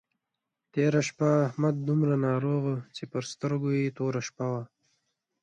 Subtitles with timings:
[0.73, 4.63] تېره شپه احمد دومره ناروغ وو چې پر سترګو يې توره شپه وه.